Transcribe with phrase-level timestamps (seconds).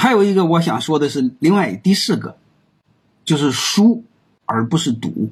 [0.00, 2.38] 还有一个我想说的是，另外第四个，
[3.22, 4.02] 就是输
[4.46, 5.30] 而不是赌，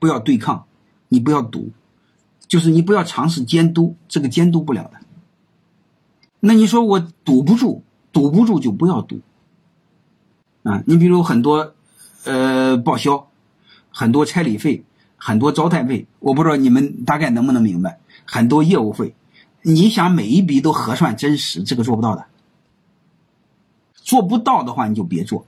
[0.00, 0.64] 不要对抗，
[1.06, 1.70] 你不要赌，
[2.48, 4.98] 就是你不要尝试监督，这个监督不了的。
[6.40, 9.20] 那你说我堵不住，堵不住就不要赌
[10.64, 10.82] 啊！
[10.84, 11.72] 你比如很多，
[12.24, 13.28] 呃，报销，
[13.90, 14.82] 很多差旅费，
[15.16, 19.14] 很多招待费，我不知道你们大概能不能明白，很多业务费，
[19.62, 22.26] 你想每一笔都核算真实，这个做不到的。
[24.08, 25.44] 做不到的话，你就别做。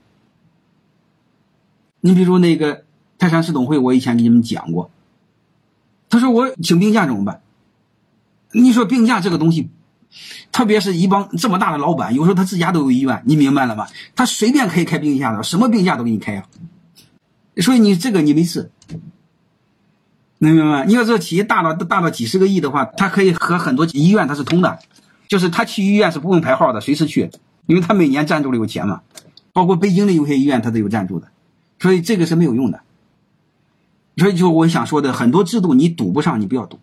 [2.00, 2.84] 你比如说那个
[3.18, 4.90] 泰山市董会，我以前给你们讲过，
[6.10, 7.40] 他说我请病假怎么办？
[8.52, 9.70] 你说病假这个东西。
[10.50, 13.86] 特别是一帮这么大的老板，有时候他自家都有医院，你明白了吗？
[14.16, 16.44] 他随便可以开病假的，什么病假都给你开啊。
[17.58, 18.72] 所以你这个你没事，
[20.38, 20.84] 能明白吗？
[20.84, 24.80] 你要这企业大到大到几十个亿的话，他可以和很多医院他是通的，
[25.28, 27.30] 就是他去医院是不用排号的，随时去，
[27.66, 29.02] 因为他每年赞助了有钱嘛。
[29.52, 31.28] 包括北京的有些医院他都有赞助的，
[31.80, 32.80] 所以这个是没有用的。
[34.16, 36.78] 所以就我想说的，很多制度你赌不上，你不要赌。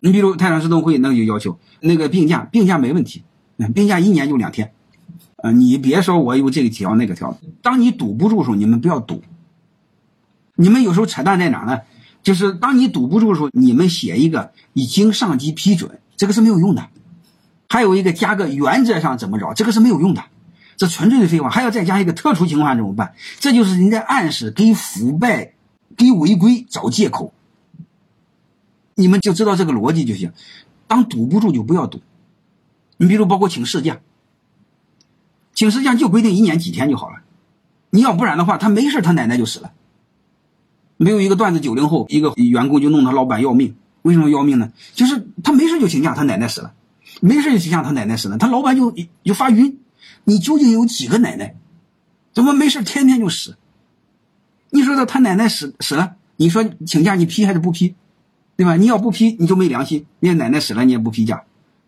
[0.00, 3.22] 你比如泰山市动会，那就要求那个病假，病假没问题，
[3.74, 4.72] 病假一年就两天，
[5.36, 9.22] 啊，你别说我有这个条那个条，当你堵不住的时候，你们不要赌。
[10.54, 11.80] 你们有时候扯淡在哪呢？
[12.22, 16.88] 就是当你堵不住的时候，你们写一个已经上级批准，这个是没有用的。
[17.68, 20.22] 还有一个加个原则上怎么着，这个是没有用的，
[20.76, 21.50] 这纯粹的废话。
[21.50, 23.14] 还要再加一个特殊情况怎么办？
[23.40, 25.54] 这就是人家暗示给腐败、
[25.96, 27.32] 给违规找借口。
[28.94, 30.32] 你们就知道这个逻辑就行，
[30.86, 32.00] 当堵不住就不要堵。
[32.96, 33.98] 你比如包括请事假，
[35.52, 37.16] 请事假就规定一年几天就好了。
[37.90, 39.72] 你要不然的话，他没事他奶奶就死了。
[40.96, 44.72] 没有一个段子，九零后一个员工就弄他老板要命，为什么要命呢？
[44.94, 46.72] 就是他没事就请假，他奶奶死了；
[47.20, 49.80] 没事就请假，他奶奶死了，他老板就就发晕。
[50.24, 51.54] 你究竟有几个奶奶？
[52.32, 53.56] 怎么没事天天就死？
[54.70, 57.94] 你说他他奶奶死死了，你说请假你批还是不批？
[58.56, 58.76] 对吧？
[58.76, 60.06] 你要不批，你就没良心。
[60.20, 61.44] 你奶奶死了，你也不批假。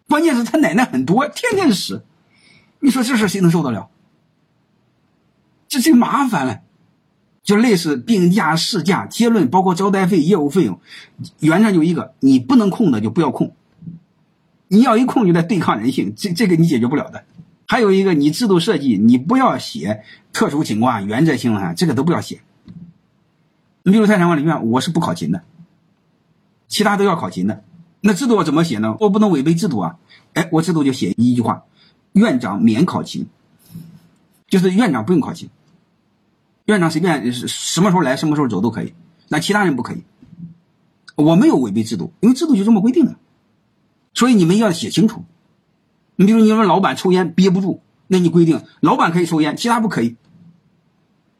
[0.08, 2.04] 关键是他奶奶很多，天天死。
[2.80, 3.88] 你说这事谁能受得了？
[5.66, 6.60] 这就麻烦了。
[7.42, 10.80] 就类似病假、事假，结论包括招待费、业务费用，
[11.40, 13.54] 原则就一个：你不能控的就不要控。
[14.68, 17.24] 你要一控，就在对抗人性，这这个你解决不了的。
[17.66, 20.02] 还有一个，你制度设计，你不要写
[20.32, 22.40] 特殊情况、原则性啊，这个都不要写。
[23.82, 25.42] 你比如泰山管理院，我是不考勤的。
[26.66, 27.64] 其他都要考勤的，
[28.00, 28.96] 那制度我怎么写呢？
[29.00, 29.96] 我不能违背制度啊！
[30.34, 31.64] 哎，我制度就写一句话：
[32.12, 33.26] 院长免考勤，
[34.48, 35.48] 就是院长不用考勤，
[36.66, 38.92] 院长随便什么时候来什么时候走都可以，
[39.28, 40.02] 那其他人不可以。
[41.16, 43.16] 我没有违背制度，因为制度就这么规定的，
[44.18, 45.24] 所以你们要写清楚。
[46.16, 50.16] 你比如你说老板抽烟憋不住，那你规定老板可以抽烟，其他不可以，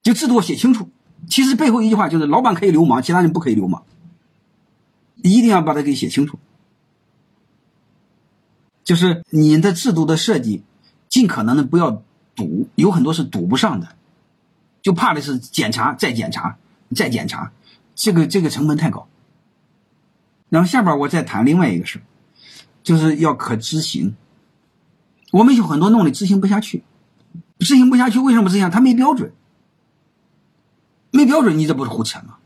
[0.00, 0.88] 就制度写清楚。
[1.26, 3.82] 其实背后一句话就是老板可以流氓，其他人不可以流氓。
[5.16, 6.38] 一定要把它给写清楚，
[8.84, 10.62] 就是你的制度的设计，
[11.08, 12.04] 尽可能的不要
[12.36, 13.88] 堵，有很多是堵不上的，
[14.82, 16.56] 就怕的是检查再检查
[16.94, 17.50] 再检查，
[17.96, 19.08] 这个这个成本太高。
[20.48, 22.00] 然后下边我再谈另外一个事
[22.88, 24.16] 就是要可执行。
[25.30, 26.82] 我们有很多弄的执行不下去，
[27.58, 28.70] 执行不下去为什么这样？
[28.70, 29.30] 他没标准，
[31.10, 32.38] 没标准，你这不是胡扯吗？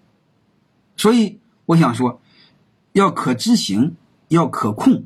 [0.97, 2.21] 所以我想说。
[2.93, 3.97] 要可执行，
[4.29, 5.05] 要可控，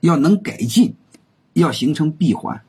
[0.00, 0.94] 要能改进，
[1.52, 2.62] 要形成闭环，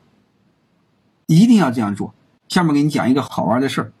[1.24, 2.12] 一定要这样做。
[2.48, 3.92] 下面给你讲一个好玩的事儿。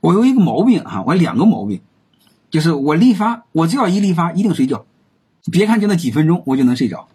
[0.00, 1.82] 我有一个毛病哈，我两个毛病，
[2.48, 4.86] 就是我立发，我只要一立发，一定睡觉。
[5.50, 7.08] 别看就那几分钟，我就能睡着。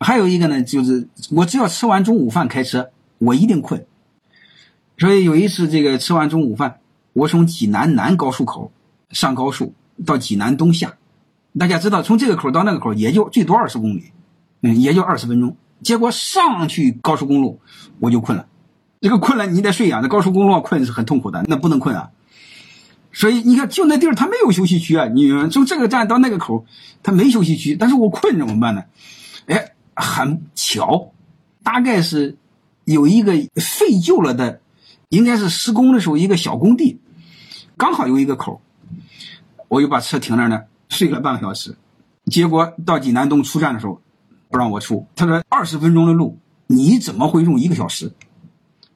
[0.00, 3.86] 还有一个呢，就是我只要吃完中午饭开车，我一定困。
[4.98, 6.78] 所以有一次这个吃完中午饭，
[7.12, 8.70] 我从济南南高速口
[9.10, 9.72] 上高速
[10.04, 10.94] 到济南东下。
[11.58, 14.12] 大家知道，从这个口到那个口也就最多二十公里，
[14.62, 15.56] 嗯，也就二十分钟。
[15.82, 17.60] 结果上去高速公路，
[18.00, 18.46] 我就困了。
[19.00, 20.00] 这个困了，你得睡啊。
[20.02, 22.10] 那高速公路上困是很痛苦的，那不能困啊。
[23.14, 25.06] 所以你看，就那地儿它没有休息区啊。
[25.06, 26.66] 你从这个站到那个口，
[27.02, 28.82] 它没休息区，但是我困怎么办呢？
[29.46, 31.12] 哎，很巧，
[31.62, 32.36] 大概是
[32.84, 34.60] 有一个废旧了的，
[35.08, 36.98] 应该是施工的时候一个小工地，
[37.76, 38.60] 刚好有一个口，
[39.68, 40.62] 我就把车停那儿呢。
[40.88, 41.76] 睡了半个小时，
[42.26, 44.00] 结果到济南东出站的时候，
[44.50, 45.06] 不让我出。
[45.16, 48.12] 他说二十分钟的路，你怎么会用一个小时？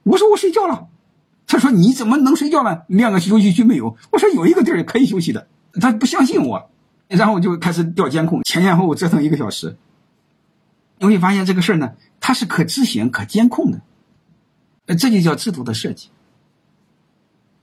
[0.02, 0.88] 我说我睡觉了。
[1.48, 2.82] 他说你怎么能睡觉呢？
[2.86, 3.96] 连个休息区没有。
[4.12, 5.48] 我说有一个地儿可以休息的。
[5.80, 6.70] 他不相信我，
[7.08, 9.76] 然后我就开始调监控，前前后后折腾一个小时。
[10.98, 13.80] 你会发现这个事儿呢，它是可执行、可监控的，
[14.96, 16.08] 这就叫制度的设计。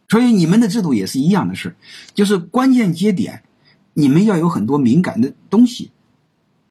[0.08, 1.76] 所以你们的制度也是一样的事
[2.14, 3.44] 就是关键节点，
[3.94, 5.92] 你们要有很多敏感的东西。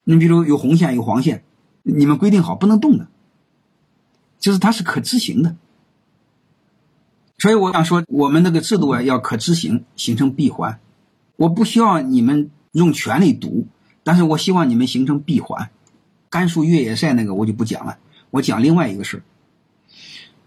[0.05, 1.45] 你比如有红线、有黄线，
[1.83, 3.07] 你们规定好不能动的，
[4.39, 5.57] 就是它是可执行的。
[7.39, 10.79] 所以我想说，我们那个制度啊，要可执行，形成闭环。
[11.37, 13.67] 我不希望你们用权力堵，
[14.03, 15.69] 但是我希望你们形成闭环。
[16.31, 17.99] 甘肃越野赛那个我就不讲了，
[18.31, 19.23] 我讲另外一个事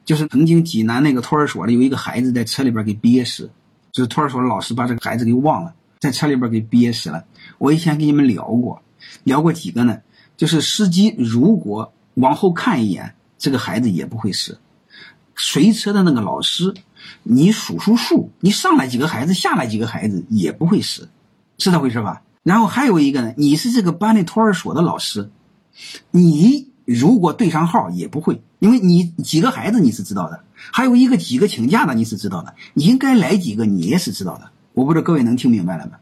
[0.05, 3.51] 就是曾经济南那个托儿所里有一个孩子在车里边给憋死，
[3.91, 7.25] 就是托儿所老师把这个孩子给忘了，在车里边给憋死了。
[7.57, 8.81] 我以前跟你们聊过，
[9.23, 9.99] 聊过几个呢？
[10.37, 14.57] 就是司机如果往后看一眼，这个孩子也不会死。
[15.37, 16.73] 随车的那个老师，
[17.23, 21.09] 你数数数，你上来几个孩子，下来几个孩子也不会死，
[21.59, 22.23] 是这回事吧？
[22.43, 25.29] 然后还有一个呢，你是这个班的托儿所的老师，
[26.11, 34.49] 你如果对上号也不会，因为你几个孩子你是知道的，还有一个几个请假的你是知道的，你应该来几个你也是知道的。
[34.73, 35.93] 我不知道各位能听明白了吗？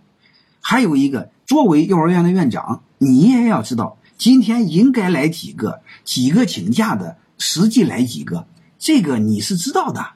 [0.61, 8.47] 还有一个，作为幼儿园的院长，你也要知道今天应该来几个，几个请假的，实际来几个。
[8.85, 10.11] 这个你是知道的，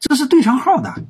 [0.00, 1.04] 这是对上号的。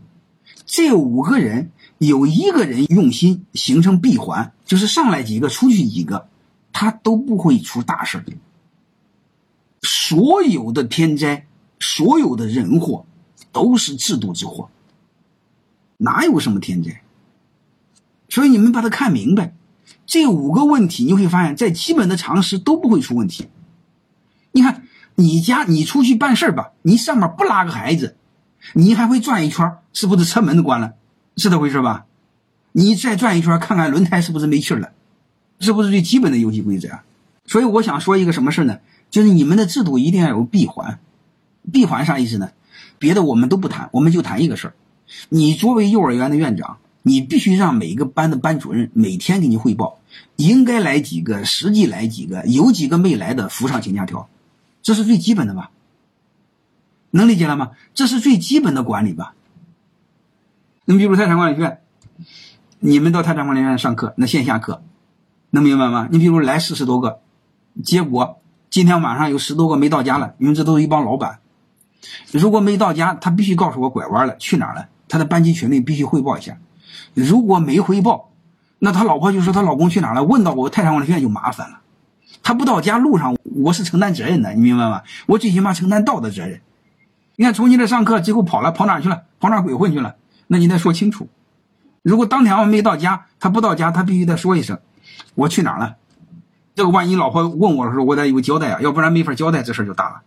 [0.66, 6.28] 这五个人有一个人用心，形成闭环，就是上来几个，出去几个，
[6.70, 8.22] 他都不会出大事
[9.80, 11.46] 所有的天灾，
[11.80, 13.06] 所有的人祸，
[13.50, 14.68] 都是制度之祸，
[15.96, 17.00] 哪有什么天灾？
[18.28, 19.54] 所以你们把它看明白，
[20.04, 23.48] 这五个问题，你会发现在基本的常识都不会出问题。
[24.52, 24.84] 你看。
[25.20, 28.14] 你家你出去办事吧，你上面不拉个孩子，
[28.72, 30.92] 你还会转一圈，是不是车门都关了？
[31.36, 32.06] 是这回事吧？
[32.70, 34.92] 你再转一圈，看看轮胎是不是没气了？
[35.58, 37.02] 是不是最基本的游戏规则啊？
[37.46, 38.78] 所以我想说一个什么事呢？
[39.10, 41.00] 就是你们的制度一定要有闭环。
[41.72, 42.50] 闭环啥意思呢？
[43.00, 44.74] 别的我们都不谈，我们就谈一个事儿。
[45.28, 49.98] 你作为幼儿园的院长，你必须让每一个班的班主任每天给你汇报，
[50.36, 54.28] 应该来几个，实际来几个，有几个没来的，附上请假条。
[54.88, 55.70] 这是最基本的吧？
[57.10, 57.72] 能理解了吗？
[57.92, 59.34] 这是最基本的管理吧？
[60.86, 61.82] 你比如泰山管理学院，
[62.78, 64.82] 你们到泰山管理学院上课，那线下课，
[65.50, 66.08] 能明白吗？
[66.10, 67.20] 你比如来四十多个，
[67.84, 68.40] 结果
[68.70, 71.40] 今天晚上有十多个没到家了，因为这都是一帮老板。
[72.32, 74.88] 如果没到家，他必须告诉我拐弯了，去哪了？
[75.06, 76.56] 他的班级群里必须汇报一下。
[77.12, 78.30] 如果没汇报，
[78.78, 81.80] 那他老婆就说他老公去哪了，问到我泰山管理学院就麻烦了。
[82.48, 85.02] 他不到家路上，我是承担责任的，你明白吗？
[85.26, 86.62] 我最起码承担道德责任。
[87.36, 89.24] 你看，从你这上课，最后跑了，跑哪去了？
[89.38, 90.16] 跑哪鬼混去了？
[90.46, 91.28] 那你得说清楚。
[92.00, 94.78] 如果当天我没到家，他不到家，他必须得说一声，
[95.34, 95.96] 我去哪了？
[96.74, 100.22] 这个万一老婆问我的时候，我得有个交代啊，要不然没法交代，这事就大了。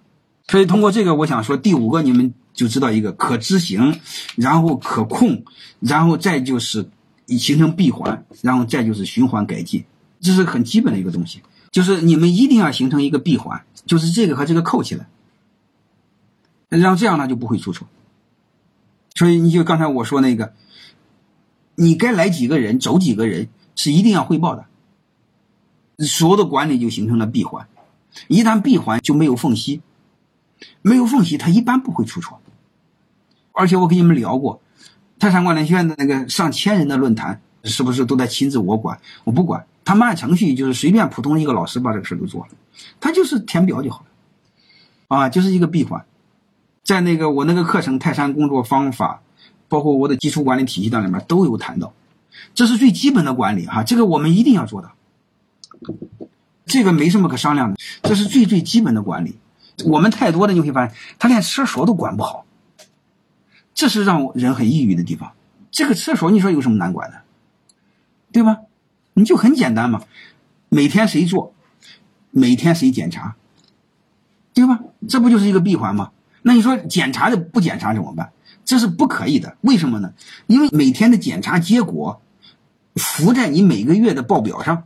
[0.48, 4.00] 所以通过这个，我想说，第五个你们就知道一个可执行，
[4.36, 5.44] 然后可控，
[5.80, 6.88] 然后再就是
[7.26, 9.84] 形成闭环，然后再就是循环改进，
[10.20, 11.42] 这是很基本的一个东西。
[11.72, 15.08] 就是你们一定要形成一个闭环，就是这个和这个扣起来，
[16.68, 17.88] 让这样呢就不会出错。
[19.16, 20.54] 所以你就刚才我说那个，
[21.76, 24.66] 你该来几个人，走几个人是一定要汇报的，
[26.06, 27.68] 所有的管理就形成了闭环。
[28.28, 29.82] 一旦闭环就没有缝隙，
[30.82, 32.42] 没有缝隙，它一般不会出错。
[33.54, 34.62] 而且我跟你们聊过，
[35.20, 39.00] 泰山管理学院的那个上千人的论坛，是不是都在亲自我管？
[39.24, 39.66] 我不管。
[39.84, 42.50] 他们按程序就是随便普通一个老师把这个事都做了，
[43.00, 44.06] 他就是填表就好
[45.08, 46.06] 了，啊，就是一个闭环，
[46.84, 49.22] 在那个我那个课程《泰山工作方法》，
[49.68, 51.94] 包括我的基础管理体系当里面都有谈到，
[52.54, 54.96] 这是最基本的管理哈，这个我们一定要做到，
[56.66, 59.38] 这个没什么可商量的，这是最最基本的管理。
[59.86, 62.46] 我们太多的你会发现，他连厕所都管不好，
[63.74, 65.32] 这是让人很抑郁的地方。
[65.72, 67.22] 这个厕所你说有什么难管的，
[68.32, 68.58] 对吧？
[69.14, 70.04] 你就很简单嘛，
[70.70, 71.54] 每天谁做，
[72.32, 73.36] 每天谁检查，
[74.54, 74.80] 对吧？
[75.08, 76.12] 这不就是一个闭环吗？
[76.42, 78.32] 那你说检查的不检查怎么办？
[78.64, 79.58] 这是不可以的。
[79.62, 80.14] 为什么呢？
[80.48, 82.22] 因为每天的检查结果
[82.96, 84.84] 浮在你每个月的报表上，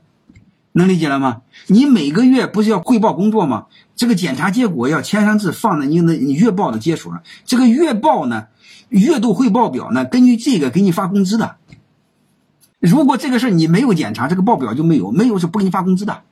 [0.71, 1.43] 能理解了吗？
[1.67, 3.67] 你每个月不是要汇报工作吗？
[3.95, 7.21] 这个检查结果要签上字，放在你的你月报的接触上。
[7.45, 8.47] 这个月报呢，
[8.89, 11.57] 月度汇报表呢，根据这个给你发工资的。
[12.79, 16.23] 如果这个事你没有检查，这个报表就没有，没有是不给你发工资的。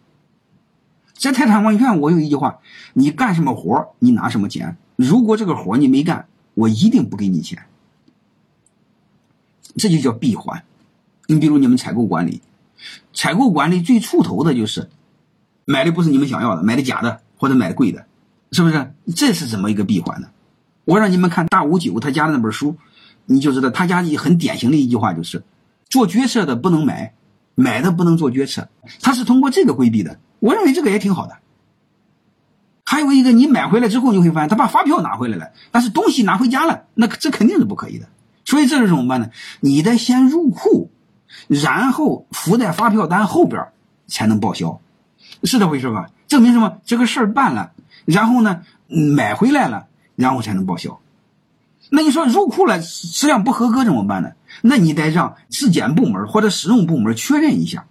[1.14, 2.60] 在泰山管理院，我有一句话：
[2.94, 4.78] 你干什么活你拿什么钱。
[4.96, 7.64] 如果这个活你没干，我一定不给你钱。
[9.78, 10.64] 这就叫闭环。
[11.28, 12.42] 你比如你们采购管理，
[13.14, 14.90] 采购管理最出头的就是
[15.66, 18.06] 买的不是你们想要的，买的假的，或者买的贵的，
[18.52, 18.94] 是不是？
[19.16, 20.28] 这是怎么一个闭环呢？
[20.86, 22.76] 我让你们看大五九他家的那本书，
[23.26, 25.44] 你就知道他家很典型的一句话就是：
[25.94, 27.14] 做决策的不能买，
[27.54, 28.68] 买的不能做决策。
[29.00, 30.18] 他是通过这个规避的。
[30.40, 31.38] 我认为这个也挺好的。
[32.84, 38.08] 还有一个，你买回来之后，你会发现他把发票拿回来了，但是东西拿回家了，那这肯定是不可以的。
[38.44, 39.30] 所以这是怎么办呢？
[39.60, 40.90] 你得先入库，
[41.48, 43.68] 然后附在发票单后边
[44.08, 44.82] 才能报销，
[45.44, 46.10] 是这回事吧？
[46.28, 46.80] 证明什么？
[46.86, 47.74] 这个事儿办了，
[48.06, 49.86] 然后呢买回来了，
[50.16, 51.00] 然后才能报销。
[51.92, 54.32] 那你说入库了质量不合格怎么办呢？
[54.62, 57.86] 那你得让质检部门或者使用部门确认一下。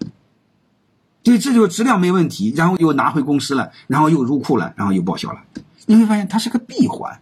[1.23, 5.41] 对，这就质量没问题，然后又拿回公司了，然后又入库了，然后又报销了。
[5.87, 7.21] 你会发现它是个闭环。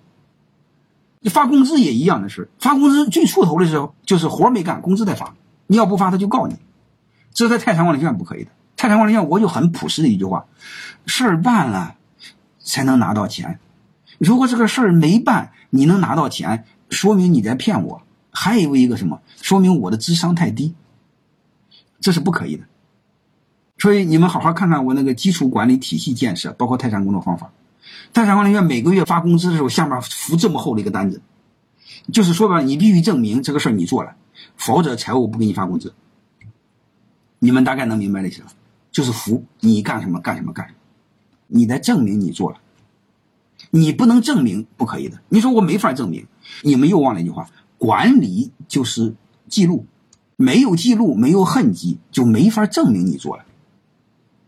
[1.20, 5.34] 你发工资也一样的事发工资最出头的时候就是活没干，工资在发，
[5.66, 6.56] 你要不发他就告你。
[7.34, 8.50] 这在泰山管理院不可以的。
[8.76, 10.46] 泰山管理院我就很朴实的一句话：
[11.04, 11.96] 事儿办了
[12.58, 13.58] 才能拿到钱。
[14.16, 18.02] 如果这个事儿没办，你能拿到钱，说明你在骗我。
[18.30, 19.20] 还有一个什么？
[19.40, 20.74] 说明我的智商太低。
[22.00, 22.64] 这是不可以的。
[23.78, 27.52] 所以你们好好看看我那个基础管理体系建设，包括泰山工作方法。
[28.12, 31.20] 泰山管理院每个月发工资的时候，下面附这么厚的一个单子，
[32.12, 34.16] 就是说吧，你必须证明这个事儿你做了，
[34.56, 35.94] 否则财务不给你发工资。
[37.38, 38.48] 你们大概能明白这些了，
[38.90, 40.78] 就是服你干什么干什么干什么，
[41.46, 42.58] 你在证明你做了，
[43.70, 45.18] 你不能证明不可以的。
[45.28, 46.26] 你说我没法证明，
[46.62, 49.14] 你们又忘了一句话：管理就是
[49.50, 49.84] 记录，
[50.36, 53.44] 没有记录没有痕迹，就没法证明你做了。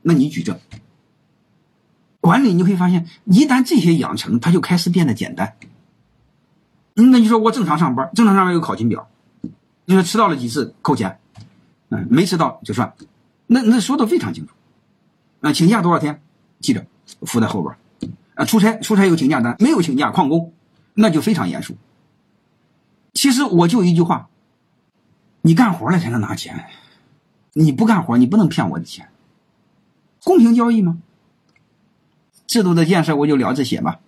[0.01, 0.59] 那你举证，
[2.21, 5.55] 管理你会发现，一旦这些养成，它就开始变得简单。
[6.95, 9.09] 那你说我正常上班，正常上班有考勤表，
[9.85, 11.19] 你说迟到了几次扣钱，
[11.91, 12.95] 嗯，没迟到就算，
[13.47, 14.55] 那那说的非常清楚。
[15.41, 16.23] 啊，请假多少天，
[16.61, 16.87] 记着
[17.23, 17.75] 附在后边。
[18.35, 20.53] 啊，出差出差有请假单，没有请假旷工，
[20.95, 21.77] 那就非常严肃。
[23.13, 24.31] 其实我就一句话，
[25.43, 26.67] 你干活了才能拿钱，
[27.53, 29.09] 你不干活你不能骗我的钱。
[30.25, 30.99] 公平交易吗？
[32.47, 34.01] 制度的建设我就聊这些吧。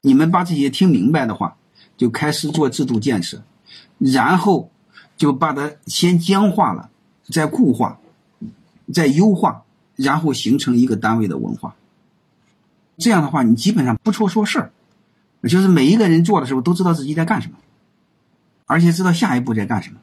[0.00, 1.56] 你们把这些听明白的话，
[1.96, 3.42] 就开始做制度建设，
[3.98, 4.70] 然后
[5.16, 6.90] 就把它先僵化了，
[7.28, 8.00] 再固化，
[8.92, 9.64] 再优化，
[9.94, 11.76] 然后形成一个单位的文化。
[12.98, 14.72] 这样的话，你基本上不错说事儿，
[15.42, 17.58] 就是每一个人做的时候都知道自己在干什么，
[18.66, 20.00] 而且知道下一步在干什么。